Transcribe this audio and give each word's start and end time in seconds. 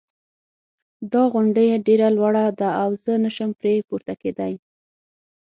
دا 1.11 1.21
غونډی 1.33 1.67
ډېره 1.87 2.07
لوړه 2.17 2.45
ده 2.59 2.69
او 2.81 2.89
زه 3.03 3.13
نه 3.23 3.29
شم 3.35 3.51
پری 3.59 3.75
پورته 3.87 4.13
کېدای 4.21 4.53